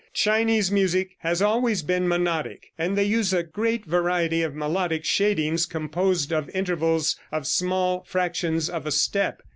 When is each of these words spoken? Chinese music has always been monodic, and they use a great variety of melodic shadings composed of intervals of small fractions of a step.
Chinese 0.15 0.71
music 0.71 1.11
has 1.19 1.43
always 1.43 1.83
been 1.83 2.07
monodic, 2.07 2.71
and 2.75 2.97
they 2.97 3.03
use 3.03 3.33
a 3.33 3.43
great 3.43 3.85
variety 3.85 4.41
of 4.41 4.55
melodic 4.55 5.05
shadings 5.05 5.67
composed 5.67 6.33
of 6.33 6.49
intervals 6.55 7.17
of 7.31 7.45
small 7.45 8.03
fractions 8.07 8.67
of 8.67 8.87
a 8.87 8.91
step. 8.91 9.43